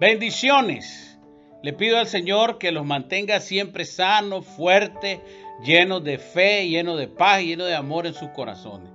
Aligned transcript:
Bendiciones. 0.00 1.20
Le 1.62 1.74
pido 1.74 1.98
al 1.98 2.06
Señor 2.06 2.56
que 2.56 2.72
los 2.72 2.86
mantenga 2.86 3.38
siempre 3.38 3.84
sanos, 3.84 4.46
fuertes, 4.46 5.20
llenos 5.62 6.02
de 6.02 6.16
fe, 6.16 6.66
llenos 6.70 6.98
de 6.98 7.06
paz 7.06 7.42
llenos 7.42 7.66
de 7.66 7.74
amor 7.74 8.06
en 8.06 8.14
sus 8.14 8.30
corazones. 8.30 8.90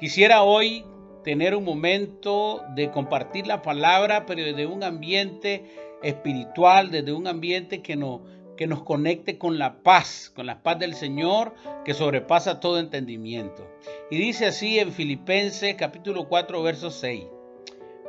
Quisiera 0.00 0.42
hoy 0.42 0.86
tener 1.22 1.54
un 1.54 1.64
momento 1.64 2.62
de 2.74 2.90
compartir 2.90 3.46
la 3.46 3.60
palabra, 3.60 4.24
pero 4.24 4.42
desde 4.42 4.64
un 4.64 4.84
ambiente 4.84 5.64
espiritual, 6.02 6.90
desde 6.90 7.12
un 7.12 7.26
ambiente 7.26 7.82
que 7.82 7.96
nos, 7.96 8.22
que 8.56 8.66
nos 8.66 8.82
conecte 8.84 9.36
con 9.36 9.58
la 9.58 9.82
paz, 9.82 10.32
con 10.34 10.46
la 10.46 10.62
paz 10.62 10.78
del 10.78 10.94
Señor 10.94 11.54
que 11.84 11.92
sobrepasa 11.92 12.58
todo 12.58 12.78
entendimiento. 12.78 13.70
Y 14.10 14.16
dice 14.16 14.46
así 14.46 14.78
en 14.78 14.92
Filipenses 14.92 15.74
capítulo 15.74 16.26
4, 16.26 16.62
verso 16.62 16.90
6. 16.90 17.37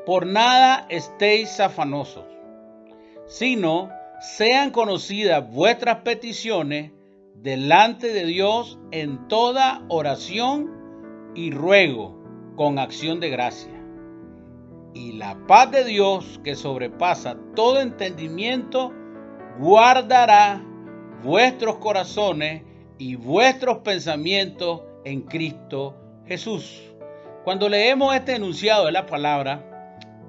Por 0.09 0.25
nada 0.25 0.87
estéis 0.89 1.59
afanosos, 1.59 2.25
sino 3.27 3.91
sean 4.19 4.71
conocidas 4.71 5.47
vuestras 5.51 5.97
peticiones 5.97 6.91
delante 7.35 8.11
de 8.11 8.25
Dios 8.25 8.79
en 8.89 9.27
toda 9.27 9.83
oración 9.87 11.31
y 11.35 11.51
ruego 11.51 12.19
con 12.55 12.79
acción 12.79 13.19
de 13.19 13.29
gracia. 13.29 13.85
Y 14.95 15.11
la 15.11 15.45
paz 15.45 15.69
de 15.69 15.83
Dios 15.83 16.41
que 16.43 16.55
sobrepasa 16.55 17.37
todo 17.55 17.79
entendimiento, 17.79 18.91
guardará 19.59 20.65
vuestros 21.23 21.77
corazones 21.77 22.63
y 22.97 23.13
vuestros 23.13 23.77
pensamientos 23.81 24.81
en 25.05 25.21
Cristo 25.21 25.95
Jesús. 26.25 26.81
Cuando 27.43 27.69
leemos 27.69 28.15
este 28.15 28.37
enunciado 28.37 28.87
de 28.87 28.91
la 28.91 29.05
palabra, 29.05 29.68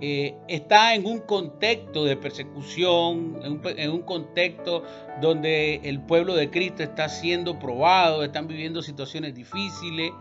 eh, 0.02 0.34
está 0.48 0.94
en 0.94 1.04
un 1.04 1.18
contexto 1.20 2.04
de 2.06 2.16
persecución, 2.16 3.38
en 3.44 3.90
un, 3.90 4.02
contexto 4.02 4.82
donde 5.20 5.76
el 5.84 6.00
pueblo 6.00 6.34
de 6.34 6.50
Cristo 6.50 6.82
está 6.82 7.10
siendo 7.10 7.58
probado, 7.58 8.24
están 8.24 8.48
viviendo 8.48 8.80
situaciones 8.80 9.34
difíciles, 9.34 10.12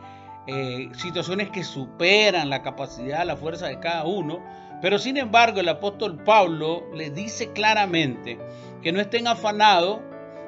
eh, 0.47 0.89
situaciones 0.97 1.50
que 1.50 1.63
superan 1.63 2.50
la 2.50 2.61
capacidad, 2.61 3.25
la 3.25 3.38
fuerza 3.38 3.67
de 3.67 3.80
cada 3.80 4.03
uno. 4.05 4.44
Pero 4.81 5.00
sin 5.00 5.16
embargo 5.16 5.61
el 5.61 5.69
apóstol 5.69 6.23
Pablo 6.25 6.83
le 6.94 7.09
dice 7.09 7.53
claramente 7.53 8.38
que 8.81 8.91
no 8.91 9.00
estén 9.00 9.27
afanados, 9.27 10.00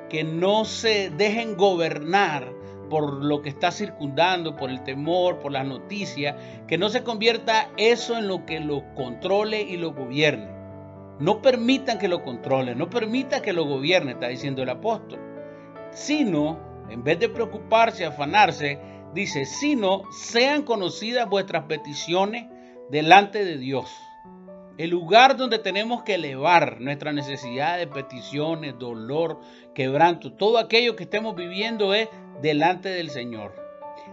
que 0.10 0.26
no 0.26 0.66
se 0.66 1.10
dejen 1.10 1.56
gobernar 1.56 2.61
por 2.92 3.24
lo 3.24 3.42
que 3.42 3.48
está 3.48 3.72
circundando, 3.72 4.58
por 4.58 4.70
el 4.70 4.84
temor, 4.84 5.40
por 5.40 5.54
las 5.54 5.66
noticias, 5.66 6.36
que 6.68 6.78
no 6.78 6.90
se 6.90 7.04
convierta 7.04 7.70
eso 7.78 8.18
en 8.18 8.28
lo 8.28 8.46
que 8.46 8.60
lo 8.60 8.84
controle 8.96 9.62
y 9.62 9.78
lo 9.78 9.94
gobierne. 9.94 10.50
No 11.18 11.42
permitan 11.42 11.98
que 12.00 12.10
lo 12.10 12.22
controle, 12.22 12.76
no 12.76 12.90
permita 12.90 13.42
que 13.42 13.54
lo 13.54 13.64
gobierne, 13.64 14.12
está 14.12 14.28
diciendo 14.28 14.62
el 14.62 14.70
apóstol. 14.70 15.20
Sino, 15.92 16.60
en 16.90 17.02
vez 17.02 17.18
de 17.18 17.30
preocuparse, 17.30 18.04
afanarse, 18.04 18.78
dice, 19.14 19.46
sino 19.46 20.02
sean 20.12 20.64
conocidas 20.64 21.30
vuestras 21.30 21.64
peticiones 21.64 22.48
delante 22.90 23.46
de 23.46 23.58
Dios. 23.58 23.90
El 24.78 24.90
lugar 24.90 25.36
donde 25.36 25.60
tenemos 25.60 26.04
que 26.04 26.16
elevar 26.16 26.80
nuestra 26.80 27.12
necesidad 27.12 27.78
de 27.78 27.88
peticiones, 27.88 28.80
dolor, 28.80 29.40
quebranto, 29.76 30.32
todo 30.32 30.58
aquello 30.58 30.96
que 30.96 31.04
estemos 31.04 31.36
viviendo 31.36 31.94
es 31.94 32.08
delante 32.42 32.90
del 32.90 33.10
Señor. 33.10 33.54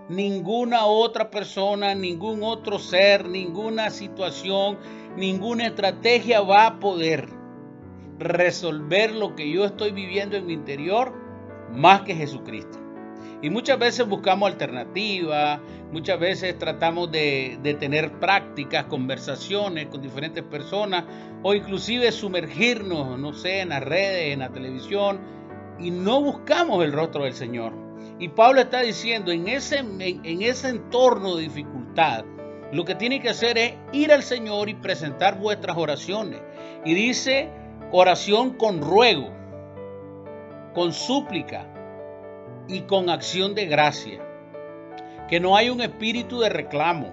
Ninguna 0.09 0.87
otra 0.87 1.31
persona, 1.31 1.95
ningún 1.95 2.43
otro 2.43 2.79
ser, 2.79 3.29
ninguna 3.29 3.91
situación, 3.91 4.79
ninguna 5.17 5.67
estrategia 5.67 6.41
va 6.41 6.67
a 6.67 6.79
poder 6.81 7.29
resolver 8.19 9.15
lo 9.15 9.37
que 9.37 9.51
yo 9.51 9.65
estoy 9.65 9.93
viviendo 9.93 10.37
en 10.37 10.47
mi 10.47 10.55
interior 10.55 11.15
más 11.73 12.03
que 12.03 12.15
Jesucristo. 12.15 12.88
Y 13.41 13.51
muchas 13.51 13.79
veces 13.79 14.09
buscamos 14.09 14.51
alternativas, 14.51 15.61
muchas 15.93 16.19
veces 16.19 16.59
tratamos 16.59 17.13
de, 17.13 17.77
tener 17.79 18.19
prácticas, 18.19 18.87
conversaciones 18.87 19.87
con 19.87 20.03
diferentes 20.03 20.43
personas 20.43 21.05
o 21.45 21.55
inclusive 21.55 22.11
sumergirnos, 22.11 23.17
no 23.19 23.33
sé, 23.33 23.61
en 23.61 23.69
las 23.69 23.83
redes, 23.83 24.33
en 24.33 24.41
la 24.41 24.49
televisión 24.49 25.21
y 25.79 25.93
no 25.93 26.21
buscamos 26.21 26.85
el 26.85 26.93
rostro 26.93 27.25
del 27.25 27.35
Señor. 27.35 27.73
Y 28.19 28.29
Pablo 28.29 28.61
está 28.61 28.81
diciendo, 28.81 29.31
en 29.31 29.47
ese, 29.47 29.79
en, 29.79 30.43
ese 30.43 30.71
entorno 30.71 31.37
de 31.37 31.43
dificultad, 31.43 32.25
lo 32.73 32.85
que 32.85 32.97
tiene 32.97 33.21
que 33.21 33.29
hacer 33.29 33.57
es 33.57 33.75
ir 33.93 34.13
al 34.13 34.25
Señor 34.25 34.69
y 34.69 34.75
presentar 34.75 35.39
vuestras 35.39 35.77
oraciones. 35.77 36.41
Y 36.85 36.95
dice 36.95 37.51
oración 37.93 38.55
con 38.55 38.81
ruego, 38.81 39.31
con 40.75 40.93
súplica 40.93 41.73
y 42.69 42.83
con 42.83 43.11
acción 43.11 43.55
de 43.55 43.67
gracia. 43.67 44.21
Que 45.29 45.41
no 45.41 45.57
hay 45.57 45.71
un 45.71 45.81
espíritu 45.81 46.41
de 46.41 46.49
reclamo, 46.49 47.13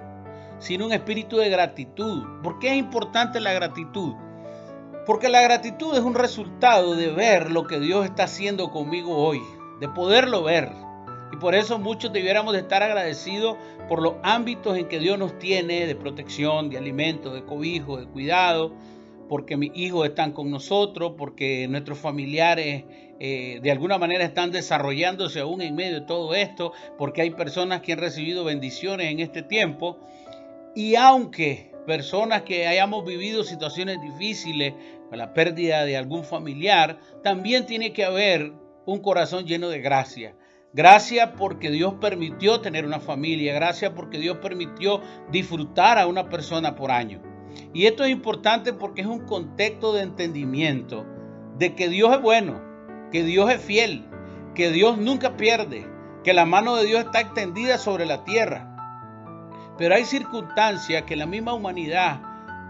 sino 0.60 0.86
un 0.86 0.94
espíritu 0.94 1.38
de 1.38 1.50
gratitud. 1.50 2.24
¿Por 2.44 2.60
qué 2.60 2.72
es 2.72 2.78
importante 2.78 3.40
la 3.40 3.54
gratitud? 3.54 4.14
Porque 5.06 5.30
la 5.30 5.42
gratitud 5.42 5.96
es 5.96 6.02
un 6.02 6.16
resultado 6.16 6.96
de 6.96 7.12
ver 7.12 7.52
lo 7.52 7.66
que 7.66 7.80
Dios 7.80 8.06
está 8.06 8.24
haciendo 8.24 8.72
conmigo 8.72 9.16
hoy, 9.16 9.42
de 9.80 9.88
poderlo 9.88 10.44
ver. 10.44 10.72
Y 11.32 11.38
por 11.38 11.56
eso 11.56 11.78
muchos 11.78 12.12
debiéramos 12.12 12.54
de 12.54 12.60
estar 12.60 12.82
agradecidos 12.82 13.58
por 13.88 14.02
los 14.02 14.16
ámbitos 14.24 14.78
en 14.78 14.88
que 14.88 15.00
Dios 15.00 15.20
nos 15.20 15.38
tiene 15.38 15.86
de 15.86 15.96
protección, 15.96 16.70
de 16.70 16.78
alimento, 16.78 17.34
de 17.34 17.44
cobijo, 17.44 17.98
de 17.98 18.08
cuidado, 18.08 18.74
porque 19.28 19.58
mis 19.58 19.72
hijos 19.76 20.08
están 20.08 20.32
con 20.32 20.52
nosotros, 20.52 21.14
porque 21.18 21.68
nuestros 21.68 21.98
familiares 21.98 22.86
eh, 23.20 23.60
de 23.62 23.72
alguna 23.72 23.98
manera 23.98 24.24
están 24.24 24.52
desarrollándose 24.52 25.40
aún 25.40 25.62
en 25.62 25.76
medio 25.76 26.02
de 26.02 26.06
todo 26.06 26.36
esto, 26.36 26.74
porque 26.98 27.22
hay 27.22 27.32
personas 27.32 27.82
que 27.82 27.94
han 27.94 28.00
recibido 28.00 28.44
bendiciones 28.44 29.12
en 29.12 29.20
este 29.20 29.42
tiempo. 29.42 30.00
Y 30.76 30.96
aunque 30.96 31.72
personas 31.86 32.44
que 32.44 32.68
hayamos 32.68 33.06
vivido 33.06 33.44
situaciones 33.44 33.98
difíciles, 34.02 34.74
la 35.12 35.34
pérdida 35.34 35.86
de 35.86 35.98
algún 35.98 36.24
familiar, 36.24 37.00
también 37.24 37.66
tiene 37.66 37.94
que 37.94 38.04
haber 38.04 38.52
un 38.86 39.00
corazón 39.00 39.46
lleno 39.46 39.70
de 39.70 39.80
gracia 39.80 40.36
Gracias 40.76 41.30
porque 41.38 41.72
Dios 41.72 41.94
permitió 42.02 42.60
tener 42.60 42.86
una 42.86 43.00
familia. 43.00 43.54
Gracias 43.54 43.94
porque 43.96 44.18
Dios 44.18 44.40
permitió 44.40 45.00
disfrutar 45.32 45.98
a 45.98 46.06
una 46.06 46.28
persona 46.28 46.76
por 46.76 46.92
año. 46.92 47.35
Y 47.74 47.86
esto 47.86 48.04
es 48.04 48.12
importante 48.12 48.74
porque 48.74 49.02
es 49.02 49.08
un 49.08 49.26
contexto 49.26 49.94
de 49.94 50.04
entendimiento 50.04 51.06
de 51.58 51.76
que 51.76 51.90
Dios 51.90 52.14
es 52.14 52.22
bueno, 52.22 52.62
que 53.12 53.24
Dios 53.24 53.52
es 53.52 53.62
fiel, 53.62 54.06
que 54.54 54.72
Dios 54.72 54.98
nunca 54.98 55.38
pierde, 55.38 55.88
que 56.24 56.34
la 56.34 56.46
mano 56.46 56.76
de 56.76 56.86
Dios 56.86 57.06
está 57.06 57.22
extendida 57.22 57.78
sobre 57.78 58.06
la 58.06 58.24
tierra. 58.24 58.72
Pero 59.78 59.96
hay 59.96 60.06
circunstancias 60.06 61.04
que 61.04 61.16
la 61.16 61.26
misma 61.26 61.54
humanidad 61.54 62.22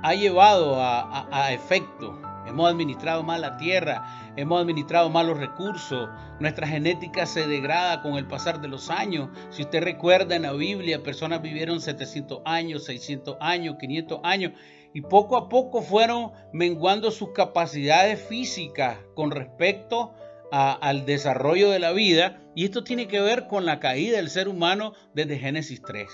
ha 0.03 0.13
llevado 0.13 0.81
a, 0.81 1.28
a 1.31 1.53
efecto. 1.53 2.19
Hemos 2.47 2.69
administrado 2.69 3.23
mal 3.23 3.41
la 3.41 3.57
tierra, 3.57 4.33
hemos 4.35 4.61
administrado 4.61 5.09
malos 5.09 5.38
recursos, 5.38 6.09
nuestra 6.39 6.67
genética 6.67 7.25
se 7.25 7.47
degrada 7.47 8.01
con 8.01 8.16
el 8.16 8.28
pasar 8.28 8.61
de 8.61 8.67
los 8.67 8.89
años. 8.89 9.29
Si 9.50 9.63
usted 9.63 9.83
recuerda 9.83 10.35
en 10.35 10.44
la 10.44 10.53
Biblia, 10.53 11.03
personas 11.03 11.41
vivieron 11.41 11.81
700 11.81 12.41
años, 12.45 12.85
600 12.85 13.38
años, 13.39 13.78
500 13.79 14.19
años 14.23 14.53
y 14.94 15.01
poco 15.01 15.35
a 15.35 15.50
poco 15.50 15.81
fueron 15.81 16.31
menguando 16.53 17.11
sus 17.11 17.31
capacidades 17.31 18.22
físicas 18.22 18.97
con 19.13 19.29
respecto 19.29 20.13
al 20.51 21.05
desarrollo 21.05 21.69
de 21.69 21.79
la 21.79 21.91
vida 21.91 22.41
y 22.55 22.63
esto 22.63 22.85
tiene 22.85 23.09
que 23.09 23.19
ver 23.19 23.47
con 23.47 23.66
la 23.66 23.81
caída 23.81 24.16
del 24.17 24.29
ser 24.29 24.47
humano 24.47 24.94
desde 25.13 25.38
Génesis 25.38 25.81
3. 25.81 26.08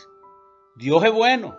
Dios 0.77 1.03
es 1.03 1.11
bueno, 1.11 1.55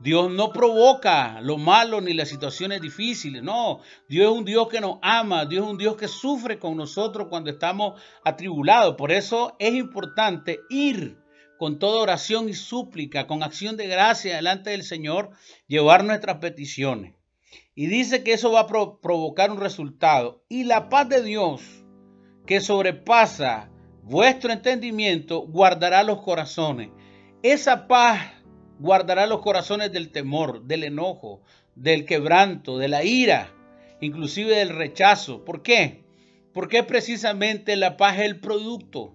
Dios 0.00 0.30
no 0.30 0.52
provoca 0.52 1.40
lo 1.40 1.58
malo 1.58 2.00
ni 2.00 2.14
las 2.14 2.28
situaciones 2.28 2.80
difíciles. 2.80 3.42
No, 3.42 3.80
Dios 4.08 4.30
es 4.30 4.38
un 4.38 4.44
Dios 4.44 4.68
que 4.68 4.80
nos 4.80 4.98
ama. 5.02 5.44
Dios 5.44 5.64
es 5.64 5.70
un 5.70 5.78
Dios 5.78 5.96
que 5.96 6.06
sufre 6.06 6.58
con 6.58 6.76
nosotros 6.76 7.26
cuando 7.28 7.50
estamos 7.50 8.00
atribulados. 8.24 8.94
Por 8.94 9.10
eso 9.10 9.56
es 9.58 9.74
importante 9.74 10.60
ir 10.70 11.18
con 11.58 11.80
toda 11.80 12.02
oración 12.02 12.48
y 12.48 12.54
súplica, 12.54 13.26
con 13.26 13.42
acción 13.42 13.76
de 13.76 13.88
gracia 13.88 14.36
delante 14.36 14.70
del 14.70 14.84
Señor, 14.84 15.30
llevar 15.66 16.04
nuestras 16.04 16.36
peticiones. 16.36 17.14
Y 17.74 17.86
dice 17.88 18.22
que 18.22 18.32
eso 18.32 18.52
va 18.52 18.60
a 18.60 18.66
provocar 18.66 19.50
un 19.50 19.58
resultado. 19.58 20.44
Y 20.48 20.64
la 20.64 20.88
paz 20.88 21.08
de 21.08 21.22
Dios, 21.22 21.62
que 22.46 22.60
sobrepasa 22.60 23.70
vuestro 24.04 24.52
entendimiento, 24.52 25.40
guardará 25.40 26.04
los 26.04 26.22
corazones. 26.22 26.90
Esa 27.42 27.88
paz 27.88 28.37
guardará 28.78 29.26
los 29.26 29.40
corazones 29.40 29.92
del 29.92 30.10
temor, 30.10 30.62
del 30.62 30.84
enojo, 30.84 31.42
del 31.74 32.04
quebranto, 32.04 32.78
de 32.78 32.88
la 32.88 33.04
ira, 33.04 33.54
inclusive 34.00 34.56
del 34.56 34.70
rechazo. 34.70 35.44
¿Por 35.44 35.62
qué? 35.62 36.04
Porque 36.52 36.82
precisamente 36.82 37.76
la 37.76 37.96
paz 37.96 38.18
es 38.18 38.24
el 38.24 38.40
producto 38.40 39.14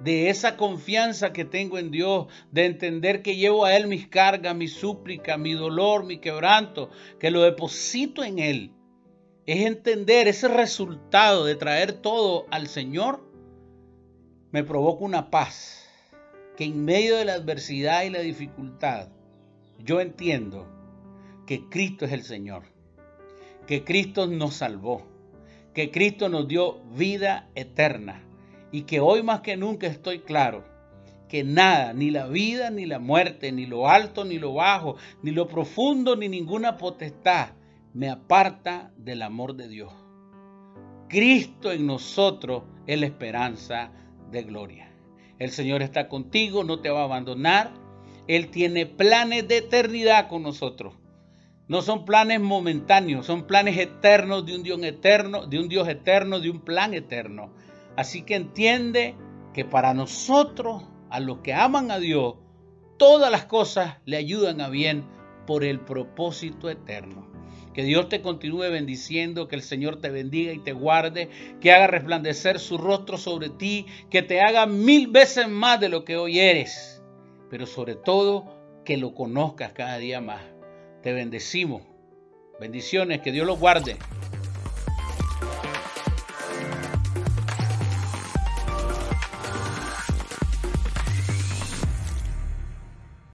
de 0.00 0.30
esa 0.30 0.56
confianza 0.56 1.32
que 1.32 1.44
tengo 1.44 1.78
en 1.78 1.90
Dios, 1.90 2.26
de 2.50 2.66
entender 2.66 3.22
que 3.22 3.36
llevo 3.36 3.64
a 3.64 3.76
Él 3.76 3.86
mis 3.86 4.08
cargas, 4.08 4.54
mi 4.54 4.66
súplica, 4.66 5.36
mi 5.36 5.52
dolor, 5.52 6.04
mi 6.04 6.18
quebranto, 6.18 6.90
que 7.20 7.30
lo 7.30 7.42
deposito 7.42 8.24
en 8.24 8.38
Él. 8.38 8.72
Es 9.46 9.64
entender 9.64 10.28
ese 10.28 10.48
resultado 10.48 11.44
de 11.44 11.54
traer 11.54 11.92
todo 11.92 12.46
al 12.50 12.66
Señor, 12.66 13.28
me 14.50 14.64
provoca 14.64 15.04
una 15.04 15.30
paz, 15.30 15.88
que 16.56 16.64
en 16.64 16.84
medio 16.84 17.16
de 17.16 17.24
la 17.24 17.34
adversidad 17.34 18.04
y 18.04 18.10
la 18.10 18.20
dificultad, 18.20 19.08
yo 19.78 20.00
entiendo 20.00 20.66
que 21.46 21.68
Cristo 21.68 22.04
es 22.04 22.12
el 22.12 22.22
Señor, 22.22 22.64
que 23.66 23.84
Cristo 23.84 24.26
nos 24.26 24.54
salvó, 24.54 25.06
que 25.74 25.90
Cristo 25.90 26.28
nos 26.28 26.46
dio 26.48 26.80
vida 26.96 27.48
eterna 27.54 28.22
y 28.70 28.82
que 28.82 29.00
hoy 29.00 29.22
más 29.22 29.40
que 29.40 29.56
nunca 29.56 29.86
estoy 29.86 30.20
claro 30.20 30.64
que 31.32 31.44
nada, 31.44 31.94
ni 31.94 32.10
la 32.10 32.26
vida, 32.26 32.68
ni 32.68 32.84
la 32.84 32.98
muerte, 32.98 33.52
ni 33.52 33.64
lo 33.64 33.88
alto, 33.88 34.22
ni 34.22 34.38
lo 34.38 34.52
bajo, 34.52 34.96
ni 35.22 35.30
lo 35.30 35.48
profundo, 35.48 36.14
ni 36.14 36.28
ninguna 36.28 36.76
potestad 36.76 37.52
me 37.94 38.10
aparta 38.10 38.92
del 38.98 39.22
amor 39.22 39.54
de 39.56 39.66
Dios. 39.66 39.94
Cristo 41.08 41.72
en 41.72 41.86
nosotros 41.86 42.64
es 42.86 43.00
la 43.00 43.06
esperanza 43.06 43.92
de 44.30 44.42
gloria. 44.42 44.91
El 45.42 45.50
Señor 45.50 45.82
está 45.82 46.08
contigo, 46.08 46.62
no 46.62 46.78
te 46.78 46.88
va 46.88 47.00
a 47.00 47.04
abandonar. 47.04 47.72
Él 48.28 48.52
tiene 48.52 48.86
planes 48.86 49.48
de 49.48 49.56
eternidad 49.56 50.28
con 50.28 50.44
nosotros. 50.44 50.94
No 51.66 51.82
son 51.82 52.04
planes 52.04 52.40
momentáneos, 52.40 53.26
son 53.26 53.48
planes 53.48 53.76
eternos 53.76 54.46
de 54.46 54.54
un 54.54 54.62
Dios 54.62 54.80
eterno, 54.84 55.48
de 55.48 55.58
un 55.58 55.68
Dios 55.68 55.88
eterno, 55.88 56.38
de 56.38 56.48
un 56.48 56.60
plan 56.60 56.94
eterno. 56.94 57.52
Así 57.96 58.22
que 58.22 58.36
entiende 58.36 59.16
que 59.52 59.64
para 59.64 59.94
nosotros, 59.94 60.84
a 61.10 61.18
los 61.18 61.38
que 61.38 61.54
aman 61.54 61.90
a 61.90 61.98
Dios, 61.98 62.36
todas 62.96 63.28
las 63.28 63.44
cosas 63.46 63.96
le 64.04 64.18
ayudan 64.18 64.60
a 64.60 64.68
bien 64.68 65.04
por 65.44 65.64
el 65.64 65.80
propósito 65.80 66.70
eterno. 66.70 67.31
Que 67.74 67.84
Dios 67.84 68.08
te 68.08 68.20
continúe 68.20 68.70
bendiciendo, 68.70 69.48
que 69.48 69.56
el 69.56 69.62
Señor 69.62 70.00
te 70.00 70.10
bendiga 70.10 70.52
y 70.52 70.58
te 70.58 70.72
guarde, 70.72 71.30
que 71.60 71.72
haga 71.72 71.86
resplandecer 71.86 72.58
su 72.58 72.78
rostro 72.78 73.16
sobre 73.16 73.48
ti, 73.48 73.86
que 74.10 74.22
te 74.22 74.40
haga 74.40 74.66
mil 74.66 75.08
veces 75.08 75.48
más 75.48 75.80
de 75.80 75.88
lo 75.88 76.04
que 76.04 76.16
hoy 76.16 76.38
eres, 76.38 77.02
pero 77.50 77.66
sobre 77.66 77.94
todo 77.94 78.62
que 78.84 78.96
lo 78.96 79.14
conozcas 79.14 79.72
cada 79.72 79.98
día 79.98 80.20
más. 80.20 80.42
Te 81.02 81.12
bendecimos. 81.12 81.82
Bendiciones, 82.60 83.20
que 83.20 83.32
Dios 83.32 83.46
los 83.46 83.58
guarde. 83.58 83.96